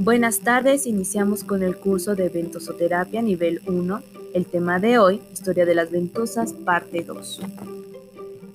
Buenas 0.00 0.38
tardes, 0.38 0.86
iniciamos 0.86 1.42
con 1.42 1.64
el 1.64 1.76
curso 1.76 2.14
de 2.14 2.28
ventosoterapia 2.28 3.20
nivel 3.20 3.60
1. 3.66 4.00
El 4.32 4.46
tema 4.46 4.78
de 4.78 5.00
hoy, 5.00 5.20
historia 5.32 5.66
de 5.66 5.74
las 5.74 5.90
ventosas, 5.90 6.52
parte 6.52 7.02
2. 7.02 7.40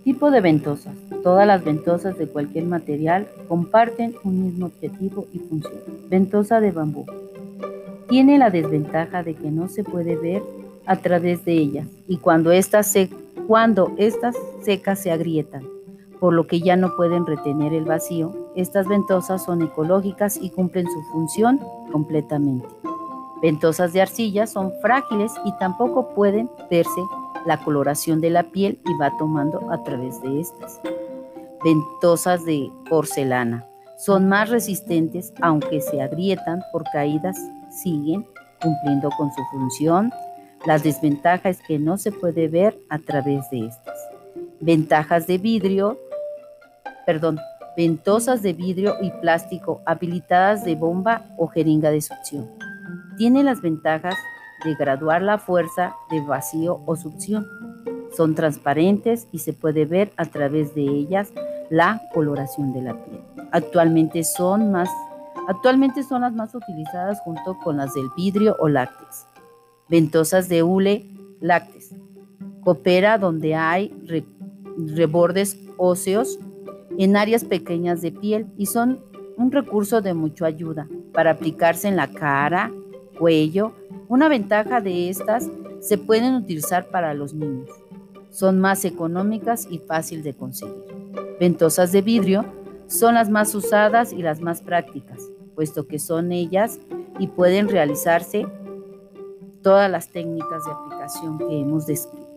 Tipo 0.05 0.31
de 0.31 0.39
ventosas. 0.39 0.95
Todas 1.21 1.45
las 1.45 1.65
ventosas 1.65 2.17
de 2.17 2.27
cualquier 2.27 2.63
material 2.63 3.27
comparten 3.49 4.15
un 4.23 4.41
mismo 4.41 4.67
objetivo 4.67 5.27
y 5.33 5.39
función. 5.39 5.81
Ventosa 6.09 6.61
de 6.61 6.71
bambú. 6.71 7.05
Tiene 8.07 8.37
la 8.37 8.49
desventaja 8.49 9.21
de 9.21 9.33
que 9.33 9.51
no 9.51 9.67
se 9.67 9.83
puede 9.83 10.15
ver 10.15 10.41
a 10.85 10.95
través 10.95 11.43
de 11.43 11.53
ellas 11.53 11.87
y 12.07 12.17
cuando 12.17 12.53
estas, 12.53 12.87
se, 12.87 13.09
cuando 13.47 13.93
estas 13.97 14.37
secas 14.61 14.99
se 14.99 15.11
agrietan 15.11 15.63
por 16.21 16.33
lo 16.33 16.47
que 16.47 16.61
ya 16.61 16.77
no 16.77 16.95
pueden 16.95 17.25
retener 17.25 17.73
el 17.73 17.83
vacío, 17.83 18.42
estas 18.55 18.87
ventosas 18.87 19.43
son 19.43 19.61
ecológicas 19.61 20.37
y 20.37 20.49
cumplen 20.49 20.85
su 20.85 21.01
función 21.11 21.59
completamente. 21.91 22.67
Ventosas 23.41 23.93
de 23.93 24.01
arcilla 24.01 24.47
son 24.47 24.71
frágiles 24.81 25.31
y 25.45 25.51
tampoco 25.57 26.13
pueden 26.13 26.49
verse 26.69 27.01
la 27.45 27.57
coloración 27.63 28.21
de 28.21 28.29
la 28.29 28.43
piel 28.43 28.79
y 28.85 28.97
va 28.97 29.11
tomando 29.17 29.71
a 29.71 29.83
través 29.83 30.21
de 30.21 30.39
estas. 30.39 30.79
Ventosas 31.63 32.45
de 32.45 32.71
porcelana 32.89 33.65
son 33.97 34.27
más 34.29 34.49
resistentes 34.49 35.33
aunque 35.41 35.81
se 35.81 36.01
agrietan 36.01 36.61
por 36.71 36.83
caídas, 36.91 37.37
siguen 37.69 38.25
cumpliendo 38.61 39.09
con 39.17 39.31
su 39.31 39.41
función. 39.51 40.11
La 40.65 40.79
desventaja 40.79 41.49
es 41.49 41.61
que 41.61 41.79
no 41.79 41.97
se 41.97 42.11
puede 42.11 42.47
ver 42.47 42.77
a 42.89 42.99
través 42.99 43.49
de 43.49 43.67
estas. 43.67 43.97
Ventajas 44.61 45.27
de 45.27 45.37
vidrio 45.37 45.97
perdón, 47.05 47.39
ventosas 47.75 48.41
de 48.41 48.53
vidrio 48.53 48.95
y 49.01 49.11
plástico 49.11 49.81
habilitadas 49.85 50.63
de 50.63 50.75
bomba 50.75 51.25
o 51.37 51.47
jeringa 51.47 51.91
de 51.91 52.01
succión. 52.01 52.49
Tiene 53.17 53.43
las 53.43 53.61
ventajas 53.61 54.15
de 54.63 54.75
graduar 54.75 55.21
la 55.21 55.37
fuerza 55.37 55.95
de 56.09 56.21
vacío 56.21 56.81
o 56.85 56.95
succión. 56.95 57.47
Son 58.15 58.35
transparentes 58.35 59.27
y 59.31 59.39
se 59.39 59.53
puede 59.53 59.85
ver 59.85 60.11
a 60.17 60.25
través 60.25 60.75
de 60.75 60.83
ellas 60.83 61.31
la 61.69 62.01
coloración 62.13 62.73
de 62.73 62.81
la 62.81 62.93
piel. 63.03 63.21
Actualmente 63.51 64.23
son, 64.23 64.71
las 64.71 64.89
más 66.33 66.55
utilizadas 66.55 67.19
junto 67.21 67.57
con 67.63 67.77
las 67.77 67.93
del 67.93 68.07
vidrio 68.15 68.55
o 68.59 68.69
lácteos. 68.69 69.25
Ventosas 69.89 70.47
de 70.49 70.63
hule 70.63 71.09
lácteos. 71.39 71.89
Coopera 72.63 73.17
donde 73.17 73.55
hay 73.55 73.91
rebordes 74.77 75.57
óseos 75.77 76.39
en 76.97 77.17
áreas 77.17 77.43
pequeñas 77.43 78.01
de 78.01 78.11
piel 78.11 78.47
y 78.57 78.67
son 78.67 78.99
un 79.37 79.51
recurso 79.51 80.01
de 80.01 80.13
mucha 80.13 80.45
ayuda 80.45 80.87
para 81.11 81.31
aplicarse 81.31 81.87
en 81.87 81.95
la 81.95 82.07
cara, 82.11 82.71
cuello. 83.17 83.73
Una 84.07 84.29
ventaja 84.29 84.81
de 84.81 85.09
estas 85.09 85.49
se 85.79 85.97
pueden 85.97 86.35
utilizar 86.35 86.87
para 86.87 87.13
los 87.13 87.33
niños. 87.33 87.69
Son 88.29 88.59
más 88.59 88.85
económicas 88.85 89.67
y 89.69 89.79
fácil 89.79 90.23
de 90.23 90.33
conseguir. 90.33 90.83
Ventosas 91.39 91.91
de 91.91 92.01
vidrio 92.01 92.45
son 92.87 93.15
las 93.15 93.29
más 93.29 93.53
usadas 93.55 94.13
y 94.13 94.21
las 94.21 94.39
más 94.39 94.61
prácticas, 94.61 95.19
puesto 95.55 95.87
que 95.87 95.99
son 95.99 96.31
ellas 96.31 96.79
y 97.19 97.27
pueden 97.27 97.69
realizarse 97.69 98.45
todas 99.61 99.89
las 99.89 100.09
técnicas 100.09 100.63
de 100.65 100.71
aplicación 100.71 101.37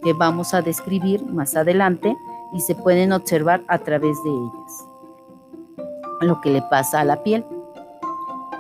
que, 0.03 0.13
vamos 0.13 0.55
a 0.55 0.63
describir 0.63 1.25
más 1.25 1.57
adelante 1.57 2.17
y 2.53 2.61
se 2.61 2.75
pueden 2.75 3.13
observar 3.13 3.63
a 3.69 3.79
través 3.79 4.17
de 4.23 4.31
ellas 4.31 4.87
lo 6.21 6.41
que 6.41 6.51
le 6.51 6.63
pasa 6.63 7.01
a 7.01 7.05
la 7.05 7.23
piel. 7.23 7.45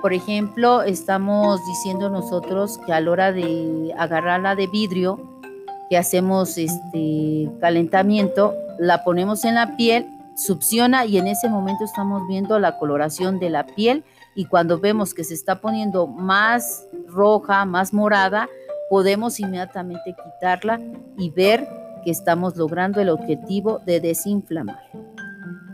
Por 0.03 0.12
ejemplo, 0.12 0.83
estamos 0.83 1.65
diciendo 1.67 2.11
nosotros 2.11 2.79
que 2.87 2.92
a 2.92 3.01
la 3.01 3.11
hora 3.11 3.33
de 3.33 3.95
agarrarla 3.97 4.55
de 4.55 4.67
vidrio, 4.67 5.19
que 5.89 5.97
hacemos 5.97 6.58
este 6.58 7.51
calentamiento, 7.61 8.55
la 8.79 9.05
ponemos 9.05 9.45
en 9.45 9.55
la 9.55 9.77
piel, 9.77 10.07
succiona 10.36 11.07
y 11.07 11.18
en 11.18 11.27
ese 11.27 11.48
momento 11.48 11.85
estamos 11.85 12.23
viendo 12.29 12.58
la 12.58 12.79
coloración 12.79 13.39
de 13.39 13.51
la 13.51 13.64
piel 13.64 14.05
y 14.35 14.45
cuando 14.45 14.79
vemos 14.79 15.14
que 15.14 15.24
se 15.24 15.35
está 15.35 15.61
poniendo 15.61 16.07
más 16.07 16.86
roja, 17.08 17.64
más 17.64 17.95
morada, 17.95 18.48
podemos 18.91 19.41
inmediatamente 19.41 20.14
quitarla 20.14 20.79
y 21.17 21.30
ver 21.30 21.67
que 22.06 22.12
estamos 22.12 22.56
logrando 22.56 23.00
el 23.00 23.08
objetivo 23.08 23.80
de 23.84 23.98
desinflamar. 23.98 24.78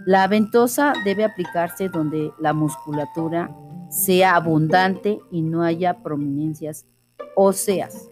La 0.06 0.26
ventosa 0.28 0.94
debe 1.04 1.26
aplicarse 1.26 1.90
donde 1.90 2.32
la 2.40 2.54
musculatura 2.54 3.54
sea 3.90 4.36
abundante 4.36 5.18
y 5.30 5.42
no 5.42 5.62
haya 5.62 5.98
prominencias 6.02 6.86
óseas. 7.36 8.08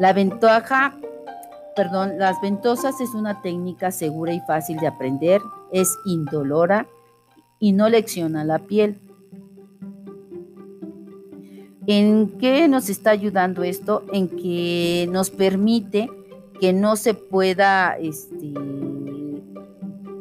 La 0.00 0.12
ventaja, 0.12 0.98
perdón, 1.76 2.18
las 2.18 2.40
ventosas 2.40 3.00
es 3.00 3.14
una 3.14 3.40
técnica 3.40 3.92
segura 3.92 4.34
y 4.34 4.40
fácil 4.40 4.76
de 4.78 4.88
aprender, 4.88 5.40
es 5.70 5.96
indolora 6.06 6.88
y 7.60 7.70
no 7.70 7.88
lecciona 7.88 8.42
la 8.42 8.58
piel. 8.58 9.00
¿En 11.86 12.36
qué 12.36 12.66
nos 12.66 12.90
está 12.90 13.10
ayudando 13.10 13.62
esto? 13.62 14.02
En 14.12 14.28
que 14.28 15.08
nos 15.12 15.30
permite 15.30 16.10
que 16.60 16.72
no 16.74 16.96
se 16.96 17.14
pueda, 17.14 17.96
este, 17.98 18.52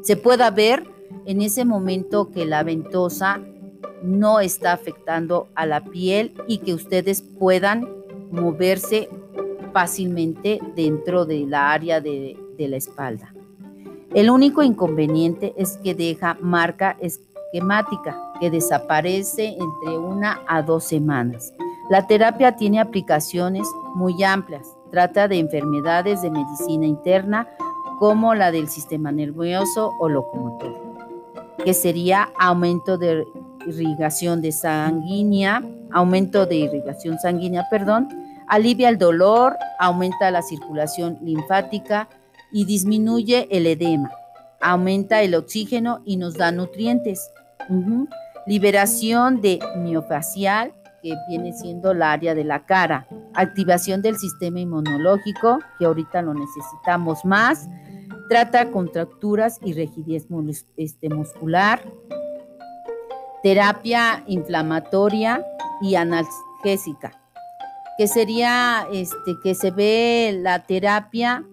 se 0.01 0.15
pueda 0.15 0.49
ver 0.49 0.89
en 1.25 1.41
ese 1.41 1.65
momento 1.65 2.31
que 2.31 2.45
la 2.45 2.63
ventosa 2.63 3.41
no 4.01 4.39
está 4.39 4.71
afectando 4.71 5.49
a 5.53 5.65
la 5.65 5.83
piel 5.83 6.33
y 6.47 6.59
que 6.59 6.73
ustedes 6.73 7.21
puedan 7.21 7.87
moverse 8.31 9.09
fácilmente 9.73 10.59
dentro 10.75 11.25
de 11.25 11.45
la 11.45 11.71
área 11.71 11.99
de, 11.99 12.37
de 12.57 12.67
la 12.69 12.77
espalda. 12.77 13.33
El 14.13 14.29
único 14.29 14.63
inconveniente 14.63 15.53
es 15.57 15.77
que 15.83 15.93
deja 15.93 16.37
marca 16.41 16.97
esquemática 17.01 18.17
que 18.39 18.49
desaparece 18.49 19.57
entre 19.59 19.97
una 19.97 20.39
a 20.47 20.61
dos 20.61 20.85
semanas. 20.85 21.53
La 21.89 22.07
terapia 22.07 22.55
tiene 22.55 22.79
aplicaciones 22.79 23.67
muy 23.93 24.23
amplias 24.23 24.78
Trata 24.91 25.27
de 25.27 25.37
enfermedades 25.37 26.21
de 26.21 26.31
medicina 26.31 26.85
interna 26.85 27.47
como 27.99 28.33
la 28.33 28.51
del 28.51 28.69
sistema 28.69 29.11
nervioso 29.11 29.91
o 29.99 30.09
locomotor, 30.09 30.73
que 31.63 31.73
sería 31.73 32.29
aumento 32.39 32.97
de 32.97 33.25
irrigación 33.67 34.41
de 34.41 34.51
sanguínea, 34.51 35.61
aumento 35.91 36.45
de 36.45 36.55
irrigación 36.55 37.19
sanguínea, 37.19 37.67
perdón, 37.69 38.07
alivia 38.47 38.89
el 38.89 38.97
dolor, 38.97 39.57
aumenta 39.79 40.31
la 40.31 40.41
circulación 40.41 41.19
linfática 41.21 42.07
y 42.51 42.65
disminuye 42.65 43.47
el 43.51 43.67
edema, 43.67 44.11
aumenta 44.61 45.21
el 45.21 45.35
oxígeno 45.35 46.01
y 46.05 46.17
nos 46.17 46.35
da 46.35 46.51
nutrientes. 46.51 47.29
Liberación 48.47 49.41
de 49.41 49.59
miofacial, 49.77 50.73
que 51.01 51.13
viene 51.27 51.53
siendo 51.53 51.93
la 51.93 52.11
área 52.11 52.35
de 52.35 52.43
la 52.43 52.65
cara, 52.65 53.07
activación 53.33 54.01
del 54.01 54.17
sistema 54.17 54.59
inmunológico, 54.59 55.59
que 55.77 55.85
ahorita 55.85 56.21
lo 56.21 56.33
necesitamos 56.33 57.23
más, 57.25 57.67
trata 58.29 58.71
contracturas 58.71 59.59
y 59.63 59.73
rigidez 59.73 60.27
este, 60.77 61.09
muscular, 61.09 61.81
terapia 63.43 64.23
inflamatoria 64.27 65.45
y 65.81 65.95
analgésica, 65.95 67.11
que 67.97 68.07
sería 68.07 68.87
este, 68.93 69.35
que 69.43 69.55
se 69.55 69.71
ve 69.71 70.37
la 70.41 70.65
terapia 70.65 71.45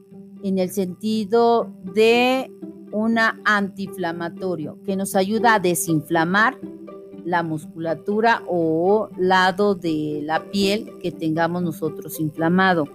en 0.43 0.59
el 0.59 0.71
sentido 0.71 1.73
de 1.95 2.51
una 2.93 3.41
antiinflamatorio, 3.45 4.78
que 4.84 4.97
nos 4.97 5.16
ayuda 5.16 5.54
a 5.54 5.60
desinflamar 5.60 6.59
la 7.27 7.43
musculatura 7.43 8.43
o 8.47 9.11
lado 9.19 9.75
de 9.75 10.21
la 10.23 10.45
piel 10.45 10.93
que 11.03 11.11
tengamos 11.11 11.61
nosotros 11.61 12.21
inflamado. 12.21 12.89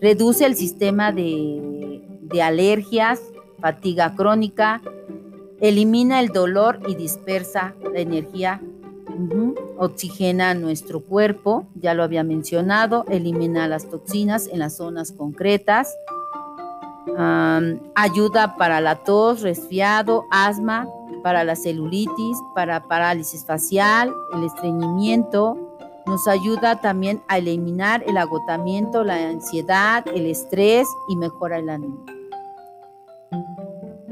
Reduce 0.00 0.44
el 0.44 0.56
sistema 0.56 1.10
de, 1.10 2.02
alergias, 2.42 3.20
fatiga 3.60 4.14
crónica, 4.14 4.82
elimina 5.60 6.20
el 6.20 6.28
dolor 6.28 6.80
y 6.86 6.96
dispersa 6.96 7.74
la 7.92 8.00
energía, 8.00 8.60
oxigena 9.78 10.52
nuestro 10.54 11.00
cuerpo, 11.00 11.66
ya 11.74 11.94
lo 11.94 12.02
había 12.02 12.24
mencionado, 12.24 13.06
elimina 13.08 13.68
las 13.68 13.88
toxinas 13.88 14.48
en 14.48 14.58
las 14.58 14.76
zonas 14.76 15.12
concretas, 15.12 15.94
ayuda 17.16 18.56
para 18.56 18.80
la 18.80 18.96
tos, 18.96 19.42
resfriado, 19.42 20.24
asma, 20.30 20.88
para 21.22 21.44
la 21.44 21.56
celulitis, 21.56 22.38
para 22.54 22.86
parálisis 22.88 23.44
facial, 23.44 24.12
el 24.34 24.44
estreñimiento. 24.44 25.56
Nos 26.06 26.26
ayuda 26.26 26.80
también 26.80 27.22
a 27.28 27.38
eliminar 27.38 28.02
el 28.06 28.16
agotamiento, 28.16 29.04
la 29.04 29.28
ansiedad, 29.28 30.04
el 30.14 30.26
estrés 30.26 30.88
y 31.08 31.16
mejora 31.16 31.58
el 31.58 31.70
ánimo. 31.70 32.04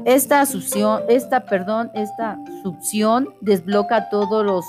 Esta 0.05 0.45
succión, 0.45 1.01
esta, 1.09 1.45
perdón, 1.45 1.91
esta 1.93 2.39
succión 2.63 3.29
desbloca 3.41 4.09
todos 4.09 4.43
los 4.45 4.65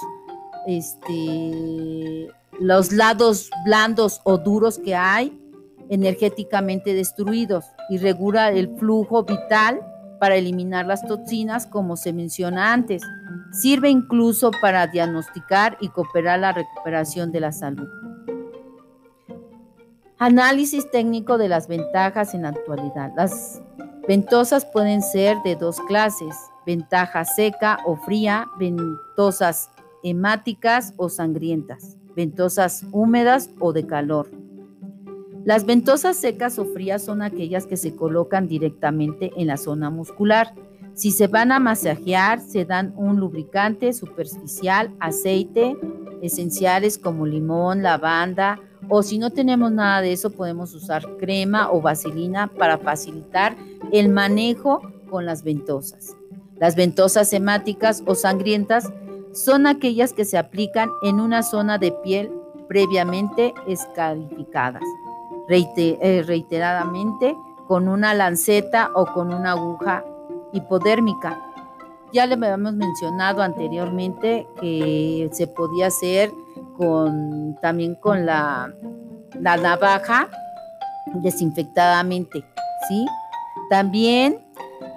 este, 0.67 2.28
los 2.61 2.93
lados 2.93 3.50
blandos 3.64 4.20
o 4.25 4.38
duros 4.38 4.78
que 4.78 4.94
hay 4.94 5.42
energéticamente 5.88 6.94
destruidos 6.94 7.64
y 7.90 7.99
regula 7.99 8.50
el 8.50 8.76
flujo 8.76 9.25
vital 9.25 9.81
para 10.20 10.37
eliminar 10.37 10.87
las 10.87 11.05
toxinas, 11.06 11.67
como 11.67 11.96
se 11.96 12.12
menciona 12.12 12.73
antes. 12.73 13.02
Sirve 13.50 13.90
incluso 13.90 14.50
para 14.61 14.87
diagnosticar 14.87 15.76
y 15.81 15.88
cooperar 15.88 16.38
la 16.38 16.52
recuperación 16.52 17.32
de 17.32 17.40
la 17.40 17.52
salud. 17.52 17.88
Análisis 20.19 20.88
técnico 20.93 21.38
de 21.38 21.49
las 21.49 21.67
ventajas 21.67 22.35
en 22.35 22.43
la 22.43 22.50
actualidad. 22.50 23.11
Las 23.17 23.61
ventosas 24.06 24.64
pueden 24.64 25.02
ser 25.02 25.37
de 25.44 25.56
dos 25.56 25.81
clases, 25.81 26.37
ventaja 26.64 27.25
seca 27.25 27.81
o 27.85 27.96
fría, 27.96 28.46
ventosas 28.58 29.70
hemáticas 30.05 30.94
o 30.96 31.08
sangrientas, 31.08 31.96
ventosas 32.14 32.85
húmedas 32.93 33.50
o 33.58 33.73
de 33.73 33.87
calor. 33.87 34.31
Las 35.44 35.67
ventosas 35.67 36.17
secas 36.17 36.59
o 36.61 36.65
frías 36.65 37.03
son 37.03 37.21
aquellas 37.21 37.67
que 37.67 37.77
se 37.77 37.97
colocan 37.97 38.47
directamente 38.47 39.33
en 39.37 39.49
la 39.49 39.56
zona 39.56 39.91
muscular. 39.91 40.55
Si 40.94 41.11
se 41.11 41.27
van 41.27 41.50
a 41.50 41.59
masajear, 41.59 42.41
se 42.41 42.65
dan 42.65 42.93
un 42.97 43.19
lubricante 43.19 43.93
superficial, 43.93 44.94
aceite, 45.00 45.77
esenciales 46.23 46.97
como 46.97 47.27
limón, 47.27 47.83
lavanda, 47.83 48.61
o 48.89 49.03
si 49.03 49.19
no 49.19 49.31
tenemos 49.31 49.73
nada 49.73 50.00
de 50.00 50.12
eso, 50.12 50.31
podemos 50.31 50.75
usar 50.75 51.17
crema 51.19 51.73
o 51.73 51.81
vaselina 51.81 52.47
para 52.47 52.79
facilitar 52.79 53.56
el 53.93 54.11
manejo 54.11 54.81
con 55.11 55.27
las 55.27 55.43
ventosas. 55.43 56.17
Las 56.59 56.77
ventosas 56.77 57.33
hemáticas 57.33 58.05
o 58.06 58.15
sangrientas 58.15 58.93
son 59.33 59.67
aquellas 59.67 60.12
que 60.12 60.25
se 60.25 60.38
aplican 60.38 60.88
en 61.03 61.19
una 61.19 61.43
zona 61.43 61.79
de 61.79 61.91
piel 61.91 62.31
previamente 62.69 63.53
eh, 65.49 66.23
reiteradamente 66.27 67.37
con 67.67 67.89
una 67.89 68.15
lanceta 68.15 68.91
o 68.94 69.06
con 69.06 69.33
una 69.33 69.53
aguja 69.53 70.05
hipodérmica. 70.53 71.39
Ya 72.12 72.27
le 72.27 72.35
habíamos 72.35 72.75
mencionado 72.75 73.43
anteriormente 73.43 74.47
que 74.61 75.29
se 75.33 75.47
podía 75.47 75.87
hacer 75.87 76.31
con, 76.77 77.56
también 77.62 77.94
con 77.94 78.27
la, 78.27 78.73
la 79.41 79.56
navaja 79.56 80.29
desinfectadamente, 81.15 82.45
¿sí? 82.88 83.06
También 83.71 84.45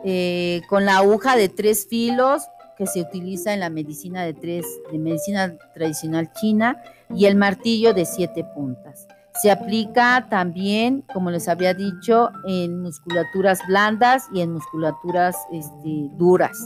eh, 0.04 0.62
con 0.70 0.86
la 0.86 0.98
aguja 0.98 1.38
de 1.38 1.50
tres 1.50 1.88
filos 1.88 2.44
que 2.78 2.86
se 2.88 3.02
utiliza 3.02 3.54
en 3.54 3.62
la 3.62 3.70
medicina 3.70 4.24
de 4.24 4.34
tres, 4.34 4.66
de 4.92 5.00
medicina 5.00 5.56
tradicional 5.74 6.32
china, 6.34 6.82
y 7.14 7.26
el 7.26 7.36
martillo 7.36 7.94
de 7.94 8.06
siete 8.06 8.44
puntas. 8.44 9.08
Se 9.42 9.52
aplica 9.52 10.28
también, 10.30 11.04
como 11.14 11.30
les 11.30 11.48
había 11.48 11.74
dicho, 11.74 12.30
en 12.48 12.82
musculaturas 12.82 13.60
blandas 13.68 14.28
y 14.34 14.42
en 14.42 14.54
musculaturas 14.54 15.36
este, 15.52 16.10
duras. 16.14 16.58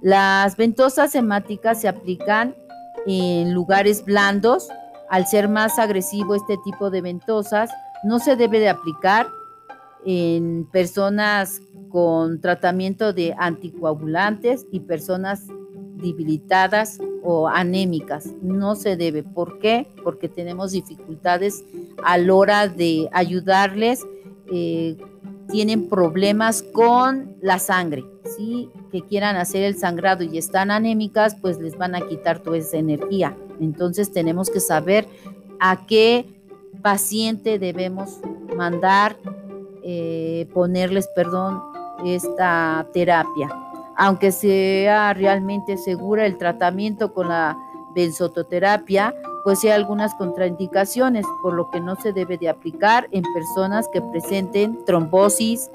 Las 0.00 0.56
ventosas 0.56 1.14
hemáticas 1.14 1.80
se 1.80 1.88
aplican 1.88 2.54
en 3.06 3.52
lugares 3.52 4.04
blandos. 4.04 4.68
Al 5.10 5.26
ser 5.26 5.48
más 5.48 5.78
agresivo 5.78 6.34
este 6.34 6.56
tipo 6.64 6.88
de 6.90 7.02
ventosas, 7.02 7.70
no 8.04 8.18
se 8.18 8.36
debe 8.36 8.60
de 8.60 8.70
aplicar 8.70 9.26
en 10.06 10.66
personas 10.72 11.60
con 11.90 12.40
tratamiento 12.40 13.12
de 13.12 13.34
anticoagulantes 13.36 14.64
y 14.72 14.80
personas 14.80 15.46
debilitadas 15.96 16.98
o 17.22 17.48
anémicas. 17.48 18.28
No 18.42 18.74
se 18.76 18.96
debe. 18.96 19.22
¿Por 19.22 19.58
qué? 19.58 19.86
Porque 20.02 20.28
tenemos 20.28 20.72
dificultades 20.72 21.64
a 22.02 22.18
la 22.18 22.34
hora 22.34 22.68
de 22.68 23.08
ayudarles. 23.12 24.06
Eh, 24.52 24.96
tienen 25.50 25.88
problemas 25.88 26.62
con 26.62 27.36
la 27.40 27.58
sangre, 27.58 28.04
¿sí? 28.36 28.70
que 28.92 29.02
quieran 29.02 29.36
hacer 29.36 29.64
el 29.64 29.76
sangrado 29.76 30.22
y 30.24 30.38
están 30.38 30.70
anémicas, 30.70 31.36
pues 31.40 31.58
les 31.58 31.76
van 31.76 31.94
a 31.94 32.00
quitar 32.06 32.40
toda 32.40 32.56
esa 32.56 32.76
energía. 32.76 33.36
Entonces 33.60 34.12
tenemos 34.12 34.48
que 34.48 34.60
saber 34.60 35.06
a 35.58 35.86
qué 35.86 36.26
paciente 36.82 37.58
debemos 37.58 38.18
mandar, 38.56 39.16
eh, 39.82 40.48
ponerles, 40.52 41.08
perdón, 41.14 41.62
esta 42.04 42.86
terapia. 42.92 43.48
Aunque 44.02 44.32
sea 44.32 45.12
realmente 45.12 45.76
segura 45.76 46.24
el 46.24 46.38
tratamiento 46.38 47.12
con 47.12 47.28
la 47.28 47.54
benzototerapia, 47.94 49.14
pues 49.44 49.62
hay 49.62 49.72
algunas 49.72 50.14
contraindicaciones, 50.14 51.26
por 51.42 51.52
lo 51.52 51.68
que 51.68 51.80
no 51.80 51.96
se 51.96 52.14
debe 52.14 52.38
de 52.38 52.48
aplicar 52.48 53.08
en 53.10 53.22
personas 53.34 53.86
que 53.92 54.00
presenten 54.00 54.82
trombosis, 54.86 55.70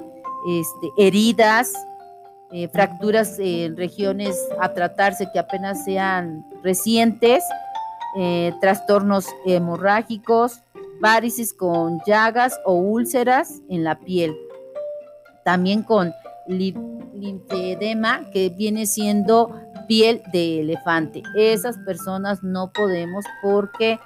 este, 0.48 0.90
heridas, 0.98 1.72
eh, 2.50 2.66
fracturas 2.66 3.38
en 3.38 3.76
regiones 3.76 4.36
a 4.60 4.74
tratarse 4.74 5.28
que 5.32 5.38
apenas 5.38 5.84
sean 5.84 6.44
recientes, 6.64 7.44
eh, 8.18 8.52
trastornos 8.60 9.28
hemorrágicos, 9.44 10.62
varices 11.00 11.54
con 11.54 12.00
llagas 12.04 12.58
o 12.64 12.74
úlceras 12.74 13.60
en 13.68 13.84
la 13.84 14.00
piel. 14.00 14.36
También 15.44 15.84
con 15.84 16.12
linfedema, 16.48 18.30
que 18.30 18.50
viene 18.50 18.86
siendo 18.86 19.54
piel 19.88 20.22
de 20.32 20.60
elefante. 20.60 21.22
Esas 21.36 21.78
personas 21.78 22.42
no 22.42 22.72
podemos 22.72 23.24
porque 23.42 23.98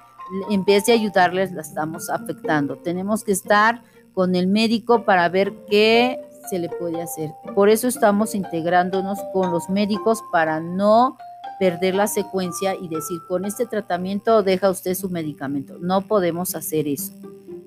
en 0.51 0.65
vez 0.65 0.87
de 0.87 0.93
ayudarles 0.93 1.53
la 1.53 1.63
estamos 1.63 2.09
afectando. 2.11 2.77
Tenemos 2.77 3.25
que 3.25 3.33
estar 3.33 3.83
con 4.13 4.35
el 4.35 4.47
médico 4.47 5.05
para 5.05 5.29
ver 5.29 5.53
qué 5.69 6.21
se 6.49 6.59
le 6.59 6.69
puede 6.69 7.01
hacer. 7.03 7.31
Por 7.55 7.69
eso 7.69 7.89
estamos 7.89 8.35
integrándonos 8.35 9.19
con 9.33 9.51
los 9.51 9.69
médicos 9.69 10.21
para 10.33 10.61
no 10.61 11.17
perder 11.59 11.95
la 11.95 12.07
secuencia 12.07 12.75
y 12.75 12.89
decir, 12.89 13.19
con 13.29 13.45
este 13.45 13.67
tratamiento 13.67 14.43
deja 14.43 14.71
usted 14.71 14.95
su 14.95 15.11
medicamento. 15.11 15.77
No 15.79 16.01
podemos 16.01 16.55
hacer 16.55 16.89
eso. 16.89 17.13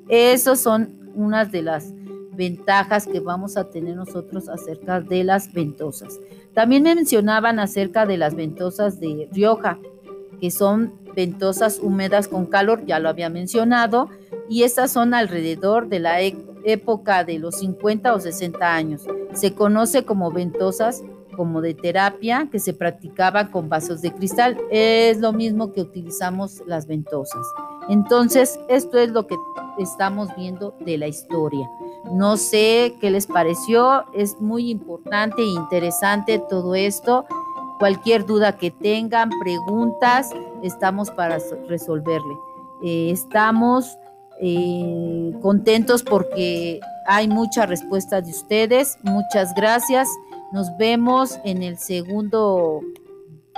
Esas 0.09 0.59
son 0.59 1.11
unas 1.15 1.51
de 1.51 1.61
las 1.61 1.93
ventajas 2.35 3.07
que 3.07 3.19
vamos 3.19 3.57
a 3.57 3.69
tener 3.69 3.95
nosotros 3.95 4.49
acerca 4.49 5.01
de 5.01 5.23
las 5.23 5.51
ventosas. 5.53 6.19
También 6.53 6.83
me 6.83 6.95
mencionaban 6.95 7.59
acerca 7.59 8.05
de 8.05 8.17
las 8.17 8.35
ventosas 8.35 8.99
de 8.99 9.27
Rioja, 9.31 9.79
que 10.39 10.51
son 10.51 10.93
ventosas 11.15 11.79
húmedas 11.81 12.27
con 12.27 12.45
calor, 12.45 12.85
ya 12.85 12.99
lo 12.99 13.09
había 13.09 13.29
mencionado, 13.29 14.09
y 14.49 14.63
estas 14.63 14.91
son 14.91 15.13
alrededor 15.13 15.87
de 15.87 15.99
la 15.99 16.21
e-, 16.21 16.37
época 16.63 17.23
de 17.23 17.39
los 17.39 17.55
50 17.59 18.13
o 18.13 18.19
60 18.19 18.73
años. 18.73 19.03
Se 19.33 19.53
conoce 19.53 20.05
como 20.05 20.31
ventosas 20.31 21.03
como 21.35 21.61
de 21.61 21.73
terapia 21.73 22.47
que 22.51 22.59
se 22.59 22.73
practicaba 22.73 23.51
con 23.51 23.69
vasos 23.69 24.01
de 24.01 24.13
cristal. 24.13 24.57
Es 24.71 25.19
lo 25.19 25.33
mismo 25.33 25.71
que 25.71 25.81
utilizamos 25.81 26.61
las 26.65 26.87
ventosas. 26.87 27.45
Entonces, 27.89 28.59
esto 28.69 28.97
es 28.97 29.09
lo 29.09 29.27
que 29.27 29.35
estamos 29.79 30.29
viendo 30.37 30.75
de 30.85 30.97
la 30.97 31.07
historia. 31.07 31.67
No 32.11 32.37
sé 32.37 32.95
qué 32.99 33.09
les 33.09 33.27
pareció, 33.27 34.05
es 34.13 34.39
muy 34.39 34.69
importante 34.69 35.41
e 35.41 35.45
interesante 35.45 36.39
todo 36.49 36.75
esto. 36.75 37.25
Cualquier 37.79 38.25
duda 38.25 38.57
que 38.57 38.71
tengan, 38.71 39.29
preguntas, 39.41 40.31
estamos 40.61 41.09
para 41.11 41.39
resolverle. 41.67 42.35
Eh, 42.83 43.09
estamos 43.11 43.97
eh, 44.41 45.33
contentos 45.41 46.03
porque 46.03 46.79
hay 47.05 47.27
muchas 47.27 47.69
respuestas 47.69 48.25
de 48.25 48.31
ustedes. 48.31 48.97
Muchas 49.03 49.53
gracias. 49.55 50.09
Nos 50.51 50.75
vemos 50.77 51.39
en 51.43 51.63
el 51.63 51.77
segundo, 51.77 52.81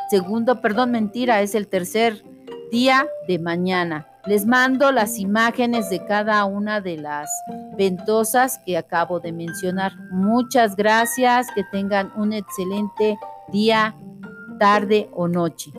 segundo, 0.10 0.62
perdón, 0.62 0.92
mentira, 0.92 1.42
es 1.42 1.56
el 1.56 1.68
tercer 1.68 2.24
día 2.72 3.08
de 3.28 3.40
mañana. 3.40 4.08
Les 4.25 4.46
mando 4.48 4.91
las 4.91 5.20
imágenes 5.20 5.89
de 5.91 6.03
cada 6.03 6.46
una 6.46 6.82
de 6.82 6.98
las 6.98 7.29
ventosas 7.77 8.60
que 8.65 8.75
acabo 8.75 9.20
de 9.20 9.32
mencionar. 9.32 9.96
Muchas 10.10 10.75
gracias, 10.75 11.48
que 11.53 11.63
tengan 11.72 12.12
un 12.15 12.34
excelente 12.34 13.17
día, 13.51 13.96
tarde 14.58 15.10
o 15.13 15.27
noche. 15.27 15.72